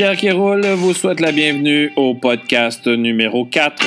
[0.00, 3.84] Pierre Kéroul vous souhaite la bienvenue au podcast numéro 4.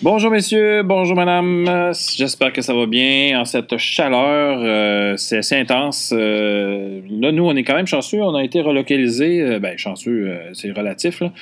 [0.00, 5.56] Bonjour messieurs, bonjour madame, j'espère que ça va bien en cette chaleur, euh, c'est assez
[5.56, 6.14] intense.
[6.16, 10.38] Euh, là, nous, on est quand même chanceux, on a été relocalisés, euh, ben chanceux,
[10.52, 11.32] c'est relatif, là.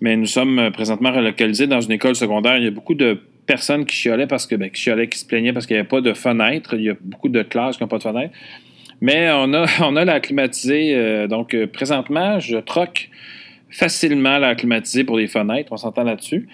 [0.00, 2.56] mais nous sommes présentement relocalisés dans une école secondaire.
[2.56, 5.26] Il y a beaucoup de personnes qui chiolaient parce que, ben, qui chiolaient, qui se
[5.26, 6.74] plaignaient parce qu'il n'y avait pas de fenêtre.
[6.74, 8.34] Il y a beaucoup de classes qui n'ont pas de fenêtre.
[9.00, 11.26] Mais on a, on a la climatisée.
[11.28, 13.08] donc, présentement, je troque
[13.68, 15.72] facilement la climatisée pour les fenêtres.
[15.72, 16.48] On s'entend là-dessus.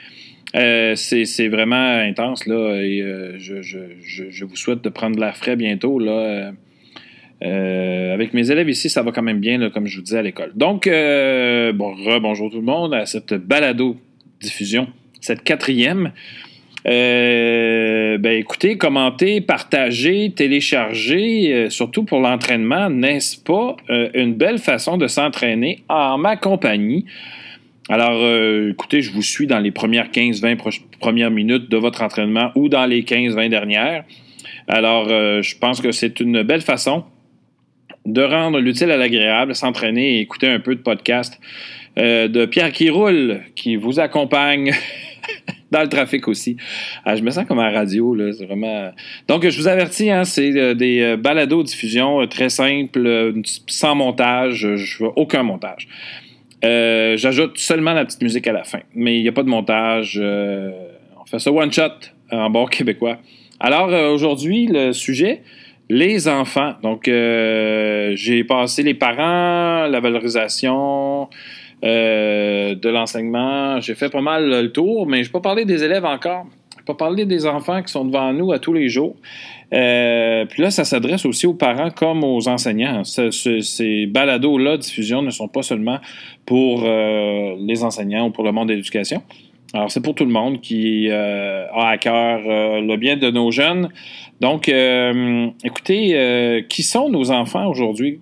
[0.55, 5.20] Euh, c'est vraiment intense, là, et euh, je, je, je, vous souhaite de prendre de
[5.20, 6.52] l'air frais bientôt, là.
[7.43, 10.18] Euh, avec mes élèves ici, ça va quand même bien, là, comme je vous disais
[10.18, 10.52] à l'école.
[10.54, 14.88] Donc, bon, bonjour tout le monde à cette balado-diffusion,
[15.20, 16.12] cette quatrième.
[16.84, 23.76] Ben écoutez, commentez, partagez, téléchargez, surtout pour l'entraînement, n'est-ce pas
[24.15, 27.04] une belle façon de s'entraîner en ma compagnie?
[27.88, 32.52] Alors, euh, écoutez, je vous suis dans les premières 15-20 premières minutes de votre entraînement
[32.54, 34.04] ou dans les 15-20 dernières.
[34.68, 37.04] Alors, euh, je pense que c'est une belle façon
[38.07, 41.40] de rendre l'utile à l'agréable, s'entraîner et écouter un peu de podcast
[41.98, 44.73] euh, de Pierre qui roule, qui vous accompagne
[45.73, 46.56] dans le trafic aussi.
[47.04, 48.92] Ah, je me sens comme à la radio, là, c'est vraiment...
[49.26, 53.34] Donc, je vous avertis, hein, c'est des balados diffusion très simples,
[53.66, 55.88] sans montage, je veux aucun montage.
[56.64, 58.80] Euh, j'ajoute seulement la petite musique à la fin.
[58.95, 60.18] Mais il n'y a pas de montage.
[60.23, 60.70] Euh,
[61.20, 61.90] on fait ça one shot
[62.30, 63.18] en bon québécois.
[63.59, 65.42] Alors euh, aujourd'hui, le sujet,
[65.88, 66.75] les enfants.
[66.82, 71.28] Donc j'ai passé les parents, la valorisation
[71.83, 73.81] de l'enseignement.
[73.81, 76.47] J'ai fait pas mal le tour, mais je ne vais pas parler des élèves encore.
[76.71, 79.16] Je ne vais pas parler des enfants qui sont devant nous à tous les jours.
[79.72, 83.03] Euh, puis là, ça s'adresse aussi aux parents comme aux enseignants.
[83.04, 85.98] ces balados-là, diffusion, ne sont pas seulement
[86.44, 89.22] pour euh, les enseignants ou pour le monde de l'éducation.
[89.72, 93.50] Alors, c'est pour tout le monde qui euh, a à cœur le bien de nos
[93.50, 93.88] jeunes.
[94.41, 94.69] Donc,
[95.65, 98.21] écoutez, qui sont nos enfants aujourd'hui?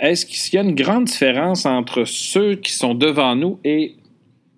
[0.00, 3.94] Est-ce qu'il y a une grande différence entre ceux qui sont devant nous et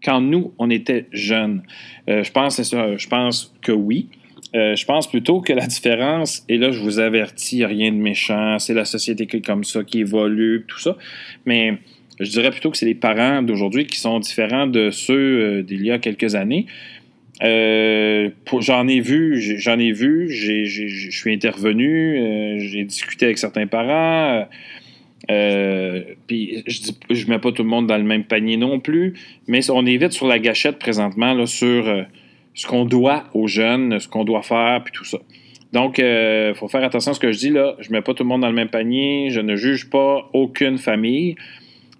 [0.04, 1.62] quand nous, on était jeunes?
[2.08, 4.08] je, pense, je pense que oui.
[4.54, 8.58] Euh, je pense plutôt que la différence, et là je vous avertis, rien de méchant,
[8.58, 10.96] c'est la société qui est comme ça, qui évolue, tout ça,
[11.46, 11.78] mais
[12.20, 15.84] je dirais plutôt que c'est les parents d'aujourd'hui qui sont différents de ceux euh, d'il
[15.84, 16.66] y a quelques années.
[17.42, 18.28] Euh,
[18.60, 24.46] j'en ai vu, j'en ai vu, je suis intervenu, j'ai discuté avec certains parents.
[25.28, 29.14] Puis je dis, je mets pas tout le monde dans le même panier non plus,
[29.46, 32.06] mais on est vite sur la gâchette présentement là, sur
[32.54, 35.18] ce qu'on doit aux jeunes, ce qu'on doit faire, puis tout ça.
[35.72, 37.76] Donc, il euh, faut faire attention à ce que je dis là.
[37.78, 39.30] Je mets pas tout le monde dans le même panier.
[39.30, 41.36] Je ne juge pas aucune famille.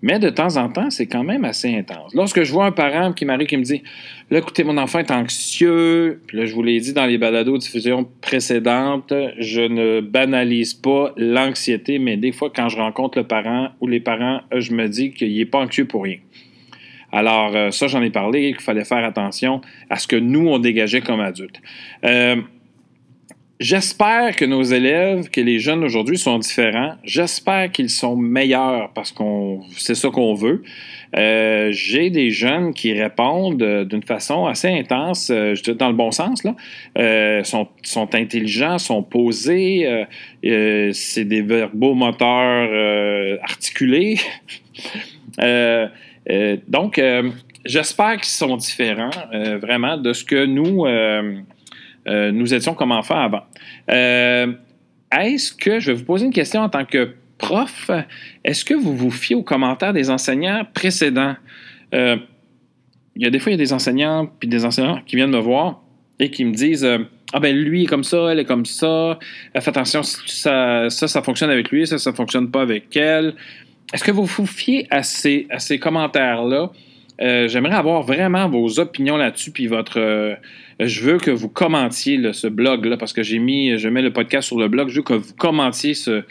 [0.02, 2.12] Mais de temps en temps, c'est quand même assez intense.
[2.12, 3.82] Lorsque je vois un parent qui m'arrive qui me dit
[4.30, 7.56] Là, écoutez, mon enfant est anxieux, puis là, je vous l'ai dit dans les balados
[7.58, 13.68] diffusion précédentes, je ne banalise pas l'anxiété, mais des fois, quand je rencontre le parent
[13.80, 16.18] ou les parents, je me dis qu'il n'est pas anxieux pour rien.
[17.12, 19.60] Alors, euh, ça, j'en ai parlé, qu'il fallait faire attention
[19.90, 21.60] à ce que nous, on dégageait comme adultes.
[22.04, 22.36] Euh,
[23.62, 26.94] j'espère que nos élèves, que les jeunes aujourd'hui sont différents.
[27.04, 30.62] J'espère qu'ils sont meilleurs parce qu'on c'est ça qu'on veut.
[31.16, 37.44] Euh, j'ai des jeunes qui répondent d'une façon assez intense, dans le bon sens, là.
[37.44, 39.86] sont, sont intelligents, sont posés,
[40.42, 44.18] c'est des verbaux moteurs articulés.
[46.30, 47.30] Euh, donc, euh,
[47.64, 50.84] j'espère qu'ils sont différents euh, vraiment de ce que nous,
[52.06, 53.42] nous étions comme enfants avant.
[53.88, 57.90] Est-ce que, je vais vous poser une question en tant que prof,
[58.44, 61.36] est-ce que vous vous fiez aux commentaires des enseignants précédents?
[61.92, 65.30] il y a des fois, il y a des enseignants puis des enseignants qui viennent
[65.30, 65.82] me voir
[66.18, 66.88] et qui me disent
[67.32, 69.18] Ah ben lui est comme ça, elle est comme ça,
[69.54, 73.34] faites attention, ça, ça, ça fonctionne avec lui, ça, ça fonctionne pas avec elle.
[73.92, 76.70] Est-ce que vous vous fiez à ces, à ces commentaires-là?
[77.22, 80.00] Euh, j'aimerais avoir vraiment vos opinions là-dessus, puis votre.
[80.00, 80.34] Euh,
[80.80, 84.48] je veux que vous commentiez ce blog-là, parce que j'ai mis, je mets le podcast
[84.48, 84.88] sur le blog.
[84.88, 86.24] Je veux que vous commentiez ce,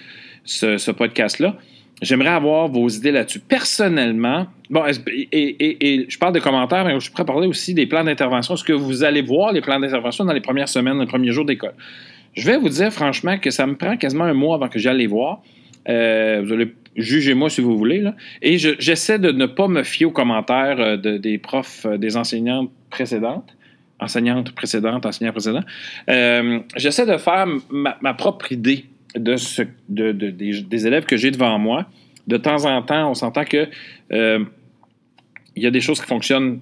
[0.44, 1.56] ce, podcast-là.
[2.02, 3.40] J'aimerais avoir vos idées là-dessus.
[3.40, 4.84] Personnellement, bon,
[5.32, 8.56] et, je parle de commentaires, mais je pourrais parler aussi des plans d'intervention.
[8.56, 11.46] Est-ce que vous allez voir les plans d'intervention dans les premières semaines, les premiers jours
[11.46, 11.76] d'école?
[12.34, 14.98] Je vais vous dire franchement que ça me prend quasiment un mois avant que j'aille
[14.98, 15.42] les voir.
[15.90, 18.04] Euh, vous allez jugez-moi si vous voulez.
[18.42, 22.72] Et j'essaie de ne pas me fier aux commentaires euh, des profs, euh, des enseignantes
[22.90, 23.56] précédentes.
[24.00, 25.62] enseignante précédente, enseignant précédent,
[26.76, 28.86] j'essaie de faire ma, propre idée
[29.16, 29.36] de,
[29.90, 31.86] des, élèves que j'ai devant moi.
[32.28, 33.68] De temps en temps, on s'entend que
[35.56, 36.60] il y a des choses qui fonctionnent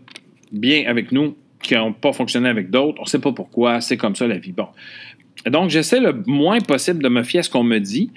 [0.52, 3.00] bien avec nous, qui n'ont pas fonctionné avec d'autres.
[3.00, 4.52] On ne sait pas pourquoi, c'est comme ça la vie.
[4.52, 4.68] Bon.
[5.46, 8.12] Donc, j'essaie le moins possible de me fier à ce qu'on me dit.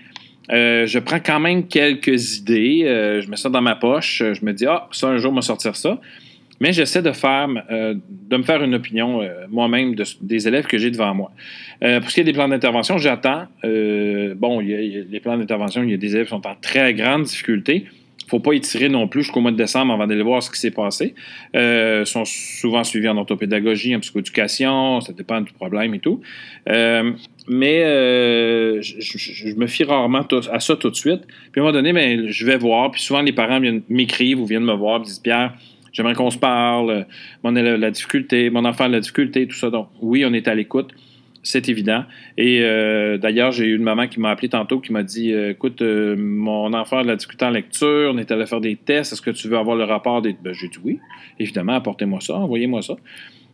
[0.50, 4.44] Euh, je prends quand même quelques idées, euh, je mets ça dans ma poche, je
[4.44, 6.00] me dis, ah, ça, un jour, me sortir ça.
[6.60, 7.94] Mais j'essaie de euh,
[8.30, 11.32] de me faire une opinion moi-même des élèves que j'ai devant moi.
[11.80, 13.46] pour ce qui est des plans d'intervention, j'attends.
[13.64, 17.86] bon, les plans d'intervention, il y a des élèves qui sont en très grande difficulté
[18.32, 20.70] faut pas étirer non plus jusqu'au mois de décembre avant d'aller voir ce qui s'est
[20.70, 21.14] passé.
[21.54, 26.22] Euh, sont souvent suivis en orthopédagogie, en psychoéducation, ça dépend du problème et tout.
[27.48, 31.22] Euh, mais euh, je, me fie rarement à ça tout de suite.
[31.52, 32.90] Puis à un moment donné, ben, je vais voir.
[32.90, 35.54] Puis souvent, les parents m'écrivent ou viennent me voir et disent Pierre,
[35.92, 37.06] j'aimerais qu'on se parle.
[37.42, 39.70] Mon élève la difficulté, mon enfant a la difficulté, tout ça.
[39.70, 40.92] Donc, oui, on est à l'écoute
[41.42, 42.04] c'est évident.
[42.38, 45.50] Et euh, d'ailleurs, j'ai eu une maman qui m'a appelé tantôt qui m'a dit euh,
[45.50, 48.76] Écoute, euh, mon enfant a de la difficulté en lecture, on est allé faire des
[48.76, 50.36] tests, est-ce que tu veux avoir le rapport des.
[50.42, 51.00] Ben, j'ai dit oui,
[51.38, 52.94] évidemment, apportez-moi ça, envoyez-moi ça.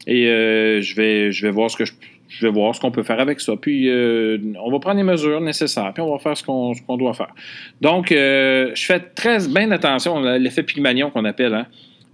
[0.07, 1.93] Et je, vais, je vais voir ce que je,
[2.41, 3.55] vais voir ce qu'on peut faire avec ça.
[3.57, 7.35] Puis on va prendre les mesures nécessaires, puis on va faire ce qu'on, doit faire.
[7.81, 11.55] Donc, je fais très bien attention à l'effet Pygmalion qu'on appelle.
[11.55, 11.67] Hein?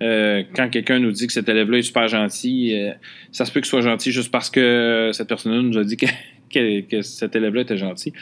[0.02, 2.93] Euh, quand quelqu'un nous dit que cet élève-là est super gentil, euh,
[3.31, 6.06] ça se peut qu'il soit gentil juste parce que cette personne-là nous a dit que,
[7.02, 8.12] cet élève-là était gentil.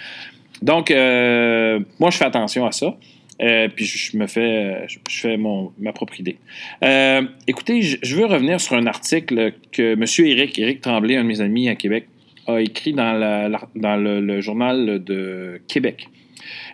[0.61, 2.95] Donc, euh, moi, je fais attention à ça.
[3.75, 6.37] Puis je me fais, je fais mon, ma propre idée.
[7.47, 10.05] écoutez, je, veux revenir sur un article que M.
[10.27, 12.07] Éric, Éric Tremblay, un de mes amis à Québec,
[12.47, 16.09] a écrit dans, dans le, journal de Québec.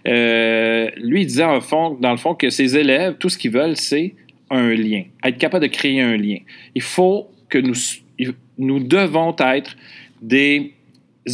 [0.05, 4.15] lui, il disait dans le fond que ses élèves, tout ce qu'ils veulent, c'est
[4.51, 6.39] un lien, être capable de créer un lien.
[6.75, 7.75] Il faut que nous,
[8.59, 9.77] nous devons être
[10.21, 10.73] des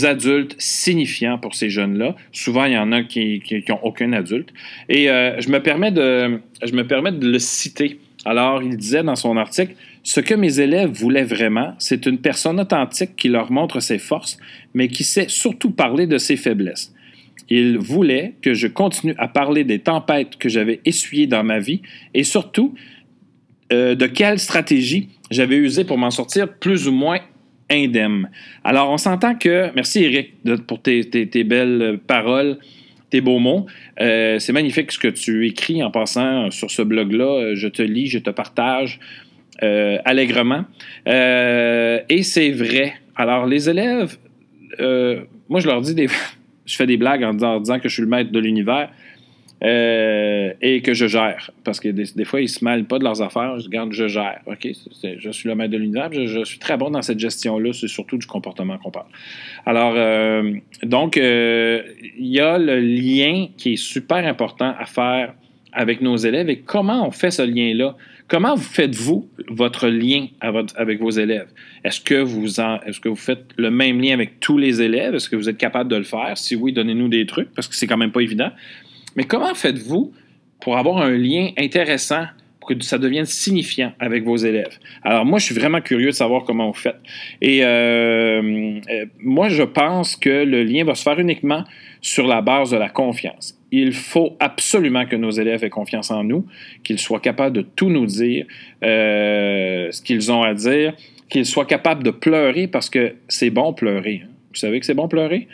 [0.02, 2.16] adultes signifiants pour ces jeunes-là.
[2.32, 4.50] Souvent, il y en a qui n'ont aucun adulte.
[4.88, 8.00] Et euh, je, me permets de, je me permets de le citer.
[8.24, 12.58] Alors, il disait dans son article, Ce que mes élèves voulaient vraiment, c'est une personne
[12.58, 14.38] authentique qui leur montre ses forces,
[14.72, 16.92] mais qui sait surtout parler de ses faiblesses.
[17.50, 21.82] Ils voulaient que je continue à parler des tempêtes que j'avais essuyées dans ma vie
[22.14, 22.74] et surtout
[23.72, 27.20] euh, de quelle stratégie j'avais usé pour m'en sortir plus ou moins
[27.70, 28.30] indemne.
[28.62, 30.34] Alors, on s'entend que, merci Eric
[30.66, 31.02] pour tes,
[31.44, 32.58] belles paroles,
[33.10, 33.66] tes beaux mots.
[34.00, 37.54] Euh, c'est magnifique ce que tu écris en passant sur ce blog-là.
[37.54, 39.00] Je te lis, je te partage
[39.62, 40.64] euh, allègrement.
[41.06, 42.94] et c'est vrai.
[43.16, 44.16] Alors, les élèves,
[45.48, 46.08] moi, je leur dis des
[46.66, 48.90] je fais des blagues en disant que je suis le maître de l'univers.
[49.64, 51.50] Euh, et que je gère.
[51.64, 53.58] Parce que des, fois, ils ne se mêlent pas de leurs affaires.
[53.58, 54.40] Je garde, je gère.
[54.46, 54.68] OK?
[55.18, 56.10] je suis le maître de l'univers.
[56.12, 57.72] Je, suis très bon dans cette gestion-là.
[57.72, 59.06] C'est surtout du comportement qu'on parle.
[59.64, 60.52] Alors, euh,
[60.82, 61.82] donc, euh,
[62.18, 65.34] il y a le lien qui est super important à faire
[65.72, 67.96] avec nos élèves et comment on fait ce lien-là?
[68.28, 71.48] Comment vous faites-vous votre lien avec vos élèves?
[71.84, 75.14] Est-ce que, vous est-ce que vous faites le même lien avec tous les élèves?
[75.14, 76.36] Est-ce que vous êtes capable de le faire?
[76.36, 78.50] Si oui, donnez-nous des trucs parce que c'est quand même pas évident.
[79.16, 80.12] Mais comment faites-vous
[80.60, 82.24] pour avoir un lien intéressant
[82.60, 84.78] pour que ça devienne signifiant avec vos élèves?
[85.02, 87.00] Alors moi, je suis vraiment curieux de savoir comment vous faites.
[87.40, 91.64] Et euh, euh, moi, je pense que le lien va se faire uniquement
[92.00, 93.58] sur la base de la confiance.
[93.70, 96.46] Il faut absolument que nos élèves aient confiance en nous,
[96.84, 98.46] qu'ils soient capables de tout nous dire,
[98.84, 100.94] euh, ce qu'ils ont à dire,
[101.28, 104.22] qu'ils soient capables de pleurer parce que c'est bon pleurer.
[104.24, 104.28] Hein.
[104.50, 105.48] Vous savez que c'est bon pleurer?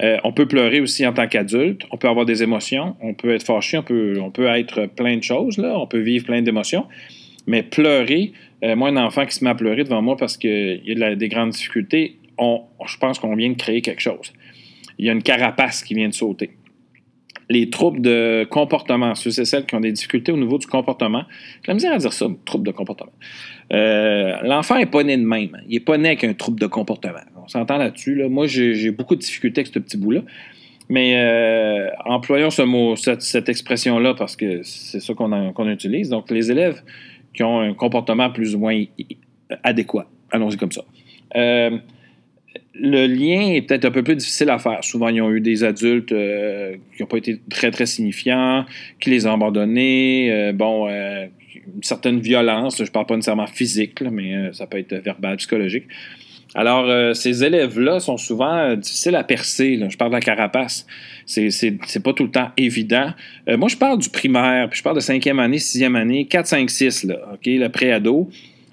[0.00, 3.34] Euh, on peut pleurer aussi en tant qu'adulte, on peut avoir des émotions, on peut
[3.34, 3.82] être fâché, on
[4.30, 6.86] peut, être plein de choses, on peut vivre plein d'émotions,
[7.46, 10.82] mais pleurer, euh, moi, un enfant qui se met à pleurer devant moi parce qu'il
[10.84, 14.32] y a des grandes difficultés, je pense qu'on vient de créer quelque chose.
[14.98, 16.50] Il y a une carapace qui vient de sauter.
[17.50, 21.24] Les troubles de comportement, ceux et celles qui ont des difficultés au niveau du comportement,
[21.62, 23.12] j'ai la misère à dire ça, troubles de comportement.
[23.72, 25.56] Euh, l'enfant n'est pas né de même.
[25.66, 27.20] Il n'est pas né avec un trouble de comportement.
[27.48, 28.22] On s'entend là-dessus.
[28.28, 30.20] Moi, j'ai beaucoup de difficultés avec ce petit bout-là.
[30.90, 36.08] Mais euh, employons ce mot, cette, expression-là parce que c'est ça qu'on utilise.
[36.10, 36.82] Donc, les élèves
[37.34, 38.82] qui ont un comportement plus ou moins
[39.62, 40.08] adéquat.
[40.30, 40.82] Allons-y comme ça.
[41.36, 41.78] Euh,
[42.74, 44.82] le lien est peut-être un peu plus difficile à faire.
[44.82, 48.64] Souvent, ils ont eu des adultes qui n'ont pas été très, très signifiants,
[49.00, 50.52] qui les ont abandonnés.
[50.54, 50.88] bon,
[51.74, 52.78] une certaine violence.
[52.78, 55.84] Je ne parle pas nécessairement physique, mais euh, ça peut être verbal, psychologique.
[56.58, 59.80] Alors, euh, ces élèves-là sont souvent euh, difficiles à percer.
[59.88, 60.88] Je parle de la carapace.
[61.24, 63.12] C'est, pas tout le temps évident.
[63.46, 66.68] moi, je parle du primaire, puis je parle de cinquième année, sixième année, 4, 5,
[66.68, 68.28] 6, là, OK, le pré-ado.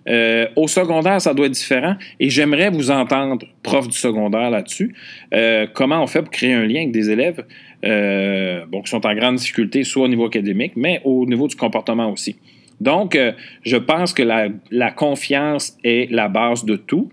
[0.08, 1.96] Euh, au secondaire, ça doit être différent.
[2.20, 4.96] Et j'aimerais vous entendre, prof du secondaire, là-dessus.
[5.36, 7.46] Euh, comment on fait pour créer un lien avec des élèves
[7.84, 12.36] qui sont en grande difficulté, soit au niveau académique, mais au niveau du comportement aussi.
[12.82, 13.16] Donc,
[13.62, 17.12] je pense que la, confiance est la base de tout.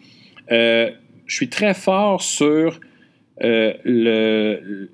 [0.51, 0.93] Je
[1.27, 2.81] suis très fort sur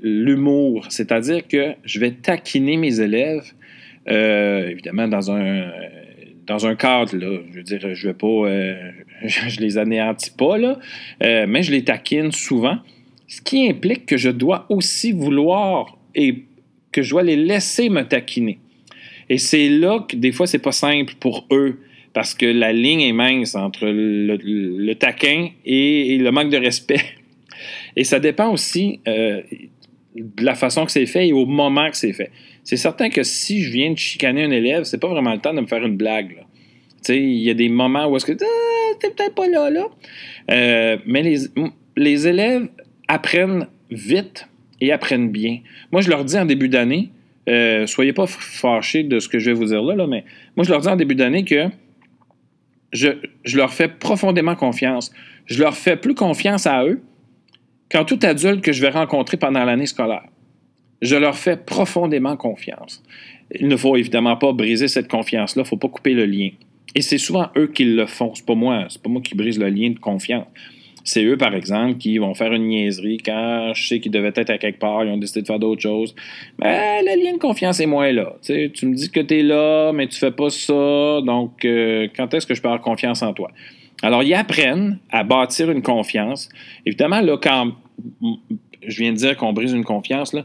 [0.01, 3.53] l'humour, c'est-à-dire que je vais taquiner mes élèves,
[4.07, 5.71] évidemment dans un
[6.49, 8.91] dans un cadre, là, je veux dire, je vais pas, euh,
[9.25, 10.79] je, les anéantis pas, là,
[11.23, 12.79] euh, mais je les taquine souvent,
[13.29, 16.45] ce qui implique que je dois aussi vouloir et
[16.91, 18.59] que je dois les laisser me taquiner.
[19.29, 21.81] Et c'est là que des fois, c'est pas simple pour eux,
[22.19, 27.01] parce que la ligne est mince entre le, taquin et, le manque de respect.
[27.97, 29.41] Et ça dépend aussi euh,
[30.17, 32.33] de la façon que c'est fait et au moment que c'est fait
[32.65, 35.55] c'est certain que si je viens de chicaner un élève, c'est pas vraiment le temps
[35.55, 36.45] de me faire une blague.
[37.09, 39.87] Il y a des moments où est-ce que ah, t'es peut-être pas là, là.
[40.51, 41.37] Euh, mais les,
[41.97, 42.69] les élèves
[43.07, 44.49] apprennent vite
[44.81, 45.61] et apprennent bien.
[45.93, 47.13] Moi, je leur dis en début d'année,
[47.49, 50.25] euh, soyez pas fâchés de ce que je vais vous dire là, là, mais
[50.57, 51.69] moi, je leur dis en début d'année que
[52.93, 53.11] je,
[53.55, 55.13] leur fais profondément confiance.
[55.47, 57.03] Je leur fais plus confiance à eux
[57.91, 60.25] qu'en tout adulte que je vais rencontrer pendant l'année scolaire.
[61.01, 63.03] Je leur fais profondément confiance.
[63.55, 66.51] Il ne faut évidemment pas briser cette confiance-là, il ne faut pas couper le lien.
[66.95, 69.59] Et c'est souvent eux qui le font, c'est pas moi, c'est pas moi qui brise
[69.59, 70.47] le lien de confiance.
[71.09, 74.51] C'est eux, par exemple, qui vont faire une niaiserie quand je sais qu'ils devaient être
[74.51, 76.15] à quelque part, ils ont décidé de faire d'autres choses.
[76.59, 78.37] Mais le lien de confiance est moins là.
[78.45, 82.35] tu me dis que tu es là, mais tu fais pas ça, donc euh, quand
[82.35, 83.51] est-ce que je peux avoir confiance en toi?
[84.03, 86.51] Alors, ils apprennent à bâtir une confiance.
[86.85, 87.73] Évidemment, là, quand
[88.87, 90.37] je viens de dire qu'on brise une confiance,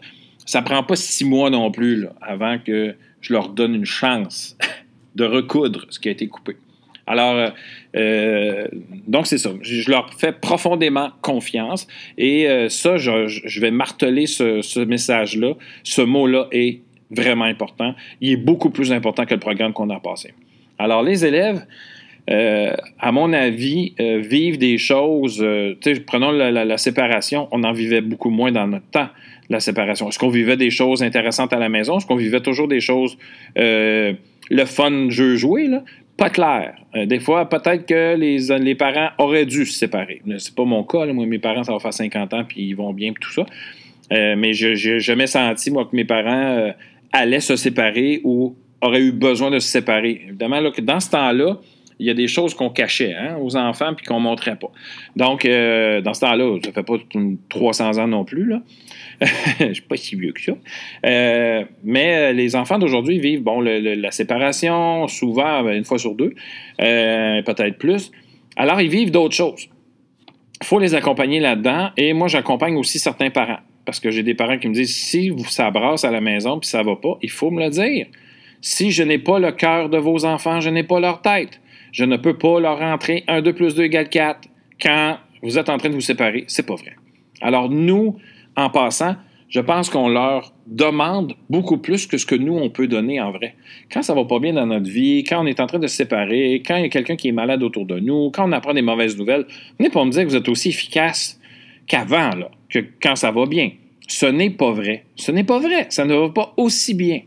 [0.46, 4.58] ça prend pas six mois non plus avant que je leur donne une chance
[5.15, 6.55] de recoudre ce qui a été coupé.
[7.06, 7.50] Alors, euh,
[7.96, 8.68] euh,
[9.08, 9.52] donc c'est ça.
[9.62, 15.54] Je leur fais profondément confiance et euh, ça, je, vais marteler ce, message-là.
[15.84, 16.80] Ce mot-là est
[17.12, 17.94] vraiment important.
[18.22, 20.34] Il est beaucoup plus important que le programme qu'on a passé.
[20.80, 21.66] Alors, les élèves,
[22.27, 25.46] à mon avis, vivent des choses.
[26.08, 29.10] prenons la, séparation, on en vivait beaucoup moins dans notre temps
[29.50, 30.10] la séparation.
[30.10, 31.98] Est-ce qu'on vivait des choses intéressantes à la maison?
[31.98, 33.18] Est-ce qu'on vivait toujours des choses,
[33.58, 34.13] euh,
[34.50, 35.68] le fun jeu joué?
[35.68, 35.84] Là?
[36.18, 36.75] Pas clair.
[36.96, 40.22] Euh, des fois, peut-être que les, les parents auraient dû se séparer.
[40.38, 41.06] C'est pas mon cas.
[41.08, 43.46] Moi, mes parents, ça va faire 50 ans, puis ils vont bien, tout ça.
[44.12, 46.74] Euh, mais je n'ai jamais senti, moi, que mes parents
[47.12, 50.22] allaient se séparer ou auraient eu besoin de se séparer.
[50.27, 51.58] Évidemment, là, que dans ce temps-là,
[52.04, 54.72] il y a des choses qu'on cachait hein, aux enfants puis qu'on ne montrait pas.
[55.16, 56.96] Donc, dans ce temps-là, ça fait pas
[57.50, 58.62] 300 ans non plus, là.
[59.60, 60.54] je ne suis pas si vieux que ça.
[61.06, 66.16] Euh, mais euh, les enfants d'aujourd'hui vivent bon, la séparation, souvent ben, une fois sur
[66.16, 66.34] deux,
[66.82, 68.12] euh, peut-être plus.
[68.56, 69.70] Alors, ils vivent d'autres choses.
[70.62, 71.90] Il faut les accompagner là-dedans.
[71.98, 73.60] Et moi, j'accompagne aussi certains parents.
[73.86, 76.58] Parce que j'ai des parents qui me disent si vous ça brasse à la maison
[76.58, 78.08] puis ça va pas, il faut me le dire.
[78.62, 81.60] Si je n'ai pas le cœur de vos enfants, je n'ai pas leur tête.
[81.94, 84.50] Je ne peux pas leur rentrer 1, 2 plus 2 égale 4
[84.82, 86.44] quand vous êtes en train de vous séparer.
[86.48, 86.96] C'est pas vrai.
[87.40, 88.18] Alors, nous,
[88.56, 89.16] en passant,
[89.48, 93.32] je pense qu'on leur demande beaucoup plus que ce que nous, on peut donner en
[93.32, 93.54] vrai.
[93.92, 95.96] Quand ça va pas bien dans notre vie, quand on est en train de se
[95.96, 98.74] séparer, quand il y a quelqu'un qui est malade autour de nous, quand on apprend
[98.74, 99.46] des mauvaises nouvelles,
[99.78, 101.40] venez pas me dire que vous êtes aussi efficace
[101.86, 102.32] qu'avant,
[102.70, 103.70] que quand ça va bien.
[104.08, 105.06] Ce n'est pas vrai.
[105.16, 105.86] Ce n'est pas vrai.
[105.90, 107.22] Ça ne va pas aussi bien.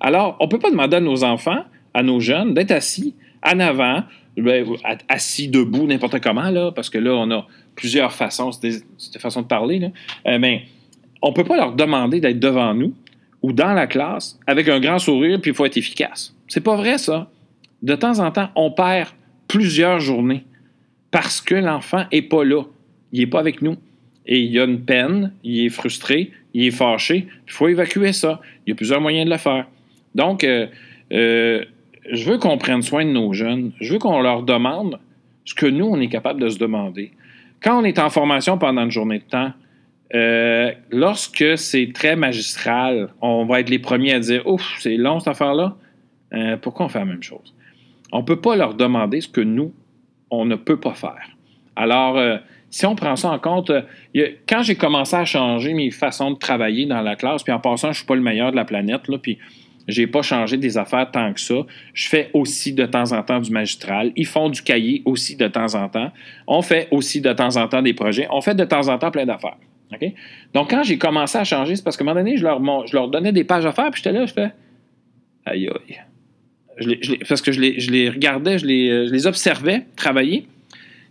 [0.00, 1.62] Alors, on ne peut pas demander à nos enfants,
[1.94, 4.04] à nos jeunes, d'être assis en avant,
[4.36, 4.66] ben,
[5.08, 9.42] assis debout, n'importe comment, là, parce que là, on a plusieurs façons, c'est des, façons
[9.42, 9.88] de parler, là.
[10.26, 10.64] Euh, mais
[11.22, 12.94] on ne peut pas leur demander d'être devant nous
[13.42, 16.34] ou dans la classe avec un grand sourire, puis il faut être efficace.
[16.48, 17.30] C'est pas vrai, ça.
[17.82, 19.10] De temps en temps, on perd
[19.46, 20.44] plusieurs journées
[21.10, 22.62] parce que l'enfant n'est pas là.
[23.12, 23.76] Il n'est pas avec nous.
[24.26, 27.26] Et il a une peine, il est frustré, il est fâché.
[27.46, 28.40] Il faut évacuer ça.
[28.66, 29.66] Il y a plusieurs moyens de le faire.
[30.14, 30.66] Donc, euh,
[31.12, 31.64] euh,
[32.10, 33.72] je veux qu'on prenne soin de nos jeunes.
[33.80, 34.98] Je veux qu'on leur demande
[35.44, 37.12] ce que nous, on est capable de se demander.
[37.62, 39.52] Quand on est en formation pendant une journée de temps,
[40.14, 45.20] euh, lorsque c'est très magistral, on va être les premiers à dire Ouf, c'est long
[45.20, 45.76] cette affaire-là.
[46.34, 47.54] Euh, pourquoi on fait la même chose?
[48.12, 49.74] On ne peut pas leur demander ce que nous,
[50.30, 51.36] on ne peut pas faire.
[51.76, 52.38] Alors, euh,
[52.70, 53.72] si on prend ça en compte,
[54.46, 57.88] quand j'ai commencé à changer mes façons de travailler dans la classe, puis en passant,
[57.88, 59.38] je ne suis pas le meilleur de la planète, là, puis
[59.88, 61.54] j'ai pas changé des affaires tant que ça.
[61.94, 64.12] Je fais aussi de temps en temps du magistral.
[64.16, 66.12] Ils font du cahier aussi de temps en temps.
[66.46, 68.28] On fait aussi de temps en temps des projets.
[68.30, 69.56] On fait de temps en temps plein d'affaires.
[70.52, 72.94] Donc, quand j'ai commencé à changer, c'est parce qu'à un moment donné, je leur, je
[72.94, 74.52] leur donnais des pages à faire, puis j'étais là, je fais
[75.46, 75.70] Aïe,
[76.78, 77.16] aïe.
[77.26, 80.46] parce que je les, je les regardais, je les, je les observais travailler,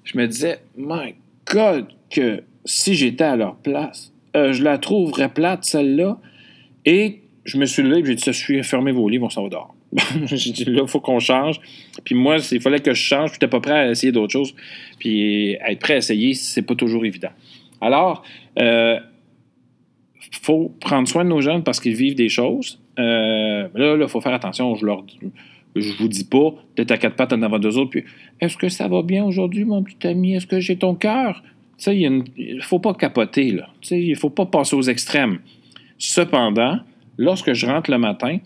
[0.03, 1.15] je me disais, my
[1.51, 6.19] God, que si j'étais à leur place, je la trouverais plate, celle-là.
[6.85, 9.43] Et je me suis levé et j'ai dit, ça suffit, fermez vos livres, on s'en
[9.43, 9.73] va dehors.
[10.25, 11.61] j'ai dit, là, il faut qu'on change.
[12.03, 14.53] Puis moi, il fallait que je change, puis n'étais pas prêt à essayer d'autres choses.
[14.99, 17.31] Puis être prêt à essayer, c'est pas toujours évident.
[17.79, 18.23] Alors,
[18.57, 18.99] il euh,
[20.41, 22.79] faut prendre soin de nos jeunes parce qu'ils vivent des choses.
[22.99, 24.75] Euh, là, il faut faire attention.
[24.75, 25.05] Je leur
[25.75, 27.91] je vous dis pas d'être à quatre pattes en avant deux autres.
[27.91, 28.03] Puis,
[28.41, 30.33] est-ce que ça va bien aujourd'hui, mon petit ami?
[30.33, 31.43] Est-ce que j'ai ton cœur?
[31.85, 33.69] il ne faut pas capoter, là.
[33.91, 35.39] il ne faut pas passer aux extrêmes.
[35.99, 36.79] Cependant,
[37.17, 38.37] lorsque je rentre le matin,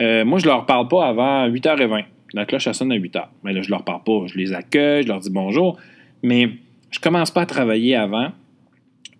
[0.00, 2.04] euh, moi, je leur parle pas avant 8h20.
[2.32, 3.26] La cloche, elle sonne à 8h.
[3.44, 4.26] Mais là, je leur parle pas.
[4.26, 5.76] Je les accueille, je leur dis bonjour.
[6.22, 6.50] Mais
[6.90, 8.30] je commence pas à travailler avant.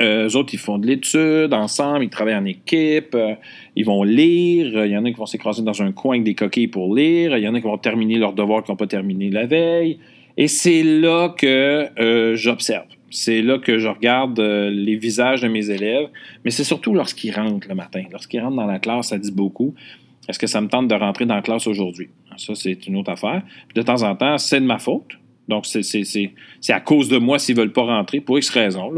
[0.03, 3.35] Euh, eux autres, ils font de l'étude ensemble, ils travaillent en équipe, euh,
[3.77, 4.85] ils vont lire.
[4.85, 7.37] Il y en a qui vont s'écraser dans un coin avec des coquilles pour lire.
[7.37, 10.01] Il y en a qui vont terminer leurs devoirs qui n'ont pas terminé la veille.
[10.37, 12.87] Et c'est là que j'observe.
[13.17, 16.09] C'est là que je regarde les visages de mes élèves.
[16.45, 18.03] Mais c'est surtout lorsqu'ils rentrent le matin.
[18.11, 19.73] Lorsqu'ils rentrent dans la classe, ça dit beaucoup.
[20.29, 22.09] Est-ce que ça me tente de rentrer dans la classe aujourd'hui?
[22.37, 23.43] Ça, c'est une autre affaire.
[23.75, 25.19] de temps en temps, c'est de ma faute.
[25.47, 26.33] Donc, c'est
[26.71, 28.91] à cause de moi s'ils ne veulent pas rentrer, pour X raisons.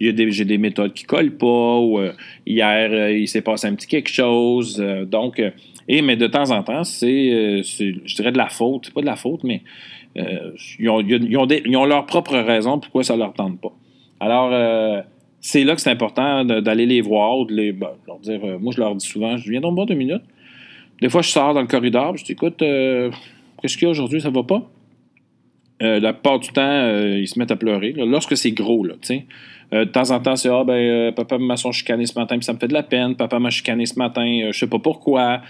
[0.00, 2.12] J'ai des, méthodes qui ne collent pas, ou euh,
[2.44, 4.80] hier, euh, il s'est passé un petit quelque chose.
[4.80, 5.40] Euh, donc,
[5.88, 8.90] et, mais de temps en temps, c'est, je dirais, de la faute.
[8.92, 9.62] Pas de la faute, mais
[10.78, 13.72] ils ont, ils, ont ils, ont leur propre raison pourquoi ça ne leur tente pas.
[14.20, 15.04] Alors,
[15.40, 18.80] c'est là que c'est important d'aller les voir, de les, ben, leur dire, moi, je
[18.80, 20.22] leur dis souvent, je viens donc boire deux minutes.
[21.00, 23.10] Des fois, je sors dans le corridor, je dis écoute, euh,
[23.60, 24.62] qu'est-ce qu'il y a aujourd'hui, ça va pas?
[25.82, 27.92] Euh, la plupart du temps, euh, ils se mettent à pleurer.
[27.92, 28.94] lorsque c'est gros, là,
[29.72, 32.58] de temps en temps, c'est Ah, ben, papa m'a chicané ce matin, puis ça me
[32.58, 33.14] fait de la peine.
[33.14, 35.42] Papa m'a chicané ce matin, je sais pas pourquoi.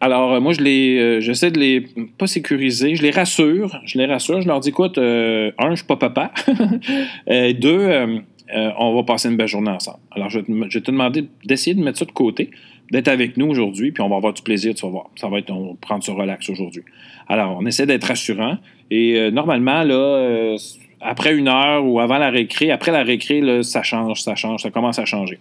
[0.00, 1.86] Alors, moi, je les, j'essaie de les
[2.18, 3.80] pas sécuriser, je les rassure.
[3.84, 6.32] Je les rassure, je leur dis écoute, un, je suis pas papa.
[7.28, 10.00] deux, on va passer une belle journée ensemble.
[10.10, 12.50] Alors, je, vais te demander d'essayer de mettre ça de côté
[12.90, 15.10] d'être avec nous aujourd'hui, puis on va avoir du plaisir, tu vas voir.
[15.16, 16.82] Ça va être, on va prendre ce relax aujourd'hui.
[17.28, 18.58] Alors, on essaie d'être rassurant.
[18.90, 20.58] Et euh, normalement, là, euh,
[21.04, 24.62] après une heure ou avant la récré, après la récré, là, ça change, ça change,
[24.62, 25.38] ça commence à changer.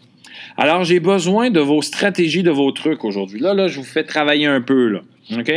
[0.58, 3.40] Alors, j'ai besoin de vos stratégies, de vos trucs aujourd'hui.
[3.40, 5.00] Là, là, je vous fais travailler un peu, là.
[5.38, 5.52] OK?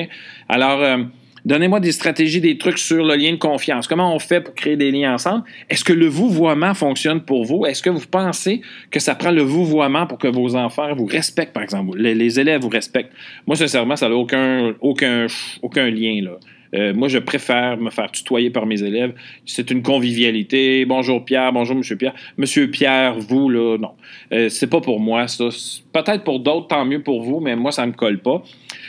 [0.49, 0.99] Alors, euh,
[1.47, 3.87] Donnez-moi des stratégies, des trucs sur le lien de confiance.
[3.87, 5.45] Comment on fait pour créer des liens ensemble?
[5.71, 7.66] Est-ce que le vouvoiement fonctionne pour vous?
[7.66, 11.53] Est-ce que vous pensez que ça prend le vouvoiement pour que vos enfants vous respectent,
[11.53, 11.97] par exemple?
[11.99, 13.12] Les, élèves vous respectent.
[13.47, 15.29] Moi, sincèrement, ça n'a aucun, aucun,
[15.62, 16.33] aucun lien, là.
[16.77, 19.15] Euh, moi, je préfère me faire tutoyer par mes élèves.
[19.45, 20.85] C'est une convivialité.
[20.85, 22.15] Bonjour Pierre, bonjour Monsieur Pierre.
[22.37, 23.93] Monsieur Pierre, vous, là, non.
[24.33, 25.49] Euh, c'est pas pour moi, ça.
[25.93, 28.43] Peut-être pour d'autres, tant mieux pour vous, mais moi, ça me colle pas.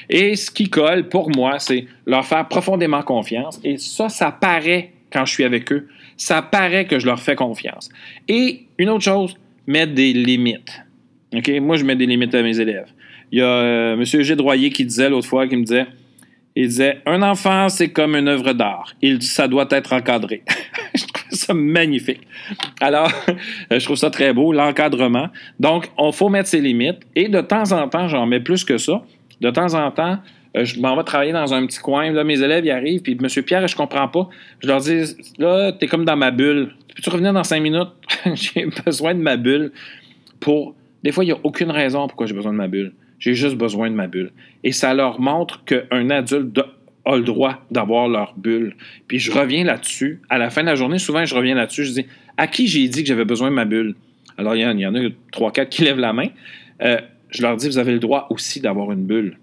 [0.10, 3.60] Et ce qui colle, pour moi, c'est leur faire profondément confiance.
[3.64, 5.88] Et ça, ça paraît quand je suis avec eux.
[6.18, 7.90] Ça paraît que je leur fais confiance.
[8.28, 10.82] Et une autre chose, mettre des limites.
[11.34, 11.50] OK?
[11.62, 12.88] Moi, je mets des limites à mes élèves.
[13.32, 14.04] Il y a euh, M.
[14.04, 15.86] Gédroyer qui disait l'autre fois, qui me disait
[16.60, 18.94] il disait Un enfant, c'est comme une œuvre d'art.
[19.04, 20.44] Il, ça doit être encadré.
[20.96, 22.22] je trouve ça magnifique.
[22.82, 23.12] Alors,
[23.72, 25.30] je trouve ça très beau, l'encadrement.
[25.60, 27.02] Donc, on faut mettre ses limites.
[27.16, 29.04] Et de temps en temps, j'en mets plus que ça.
[29.40, 30.18] De temps en temps,
[30.58, 32.12] euh, je m'en vais travailler dans un petit coin.
[32.12, 34.28] Là, mes élèves y arrivent, puis Monsieur Pierre, je comprends pas.
[34.60, 36.74] Je leur dis Là, t'es comme dans ma bulle.
[36.96, 37.90] Peux-tu revenir dans cinq minutes?
[38.34, 39.72] J'ai besoin de ma bulle
[40.40, 40.74] pour.
[41.04, 42.94] Des fois, il n'y a aucune raison pourquoi j'ai besoin de ma bulle.
[43.20, 44.32] J'ai juste besoin de ma bulle.
[44.64, 46.60] Et ça leur montre qu'un adulte
[47.06, 48.76] a le droit d'avoir leur bulle.
[49.08, 50.22] Puis je reviens là-dessus.
[50.30, 51.86] À la fin de la journée, souvent, je reviens là-dessus.
[51.86, 52.06] Je dis
[52.38, 53.96] à qui j'ai dit que j'avais besoin de ma bulle
[54.38, 55.00] Alors, il y, en, a
[55.32, 56.28] trois, quatre qui lèvent la main.
[56.82, 57.00] Euh,
[57.30, 59.38] je leur dis vous avez le droit aussi d'avoir une bulle.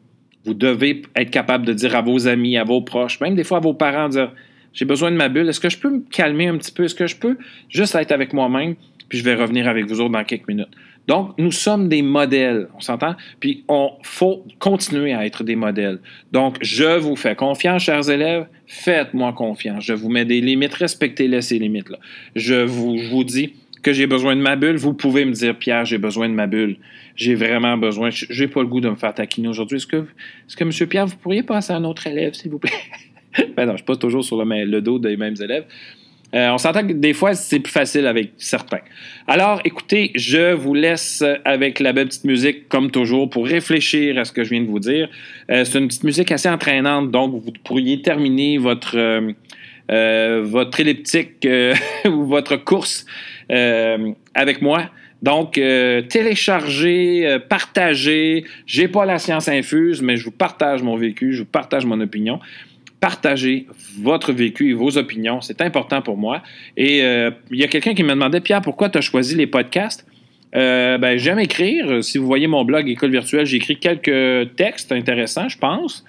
[0.45, 3.59] Vous devez être capable de dire à vos amis, à vos proches, même des fois
[3.59, 4.31] à vos parents, dire
[4.73, 5.49] j'ai besoin de ma bulle.
[5.49, 6.85] Est-ce que je peux me calmer un petit peu?
[6.85, 8.75] Est-ce que je peux juste être avec moi-même
[9.09, 10.69] Puis je vais revenir avec vous autres dans quelques minutes.
[11.07, 13.15] Donc, nous sommes des modèles, on s'entend?
[13.41, 15.99] Puis, on faut continuer à être des modèles.
[16.33, 19.85] Donc, je vous fais confiance, chers élèves, faites-moi confiance.
[19.85, 21.99] Je vous mets des limites, respectez-les ces limites-là.
[22.35, 25.99] Je vous, dis que j'ai besoin de ma bulle, vous pouvez me dire, Pierre, j'ai
[25.99, 26.77] besoin de ma bulle.
[27.17, 28.09] J'ai vraiment besoin.
[28.11, 29.77] J'ai pas le goût de me faire taquiner aujourd'hui.
[29.77, 30.07] Est-ce que,
[30.49, 30.89] est-ce que, M.
[30.89, 32.73] Pierre, vous pourriez passer à un autre élève, s'il vous plaît?
[33.57, 35.67] ben non, je suis pas toujours sur le dos des mêmes élèves.
[36.35, 38.81] Euh, on s'entend que des fois, c'est plus facile avec certains.
[39.29, 44.25] Alors, écoutez, je vous laisse avec la belle petite musique, comme toujours, pour réfléchir à
[44.25, 45.09] ce que je viens de vous dire.
[45.51, 51.47] Euh, c'est une petite musique assez entraînante, donc vous pourriez terminer votre, euh, elliptique
[52.07, 53.07] ou votre course
[53.49, 54.91] avec moi.
[55.25, 58.45] Donc, téléchargez, euh, partagez.
[58.67, 61.99] J'ai pas la science infuse, mais je vous partage mon vécu, je vous partage mon
[62.03, 62.41] opinion.
[63.05, 63.67] Partagez
[64.01, 65.43] votre vécu et vos opinions.
[65.43, 66.43] C'est important pour moi.
[66.79, 69.47] Et euh, il y a quelqu'un qui me demandait, Pierre, pourquoi tu as choisi les
[69.47, 70.07] podcasts?
[70.55, 72.03] ben, j'aime écrire.
[72.03, 76.03] Si vous voyez mon blog École virtuelle, j'ai écrit quelques textes intéressants, je pense.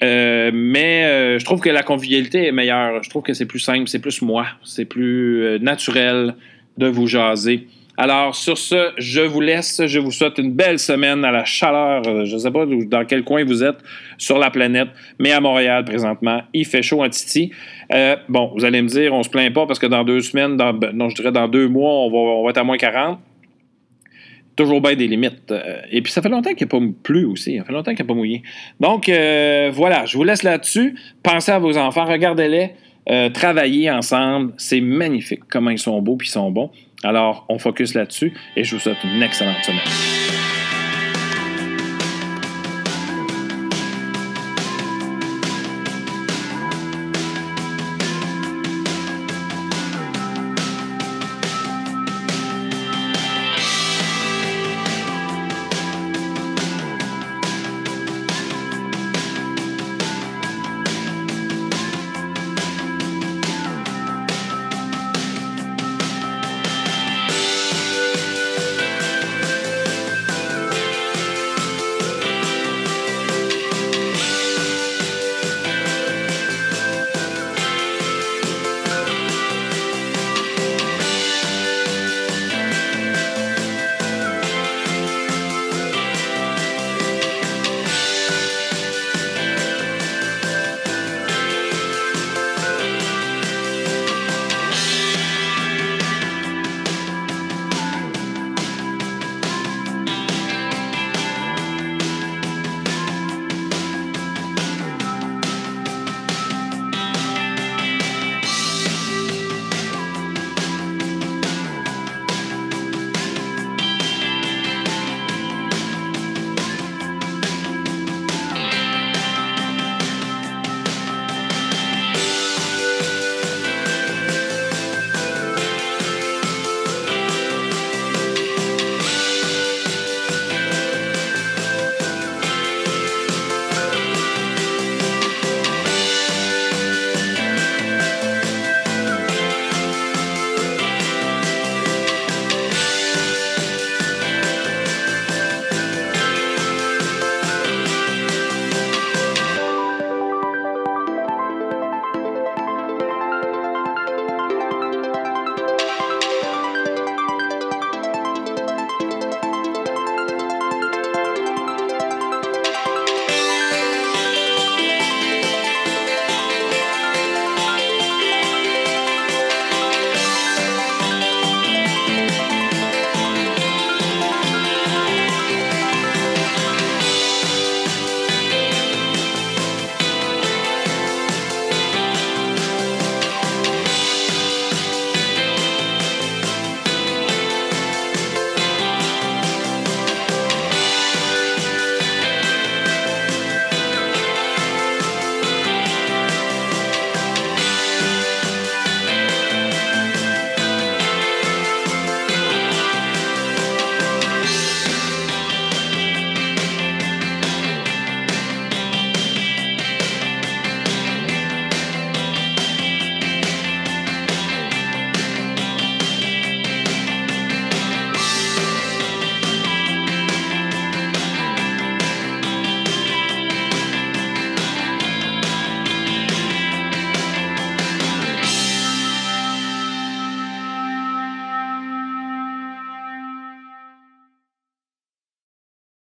[0.00, 3.02] mais je trouve que la convivialité est meilleure.
[3.02, 6.36] Je trouve que c'est plus simple, c'est plus moi, c'est plus naturel
[6.78, 7.66] de vous jaser.
[7.96, 9.86] Alors, sur ce, je vous laisse.
[9.86, 12.02] Je vous souhaite une belle semaine à la chaleur.
[12.06, 13.78] Euh, je ne sais pas dans quel coin vous êtes
[14.18, 14.88] sur la planète,
[15.20, 17.52] mais à Montréal présentement, il fait chaud en Titi.
[17.92, 20.56] Euh, bon, vous allez me dire, on se plaint pas parce que dans deux semaines,
[20.56, 23.18] dans, ben, non, je dirais dans deux mois, on va, être à moins 40
[24.56, 25.50] toujours bien des limites.
[25.50, 27.58] Euh, et puis ça fait longtemps qu'il n'y a pas plu aussi.
[27.58, 28.42] Ça fait longtemps qu'il n'y a pas mouillé.
[28.78, 30.96] Donc voilà, je vous laisse là-dessus.
[31.22, 32.70] Pensez à vos enfants, regardez-les,
[33.32, 34.52] travaillez ensemble.
[34.56, 36.70] C'est magnifique comment ils sont beaux puis ils sont bons.
[37.04, 40.23] Alors, on focus là-dessus et je vous souhaite une excellente semaine.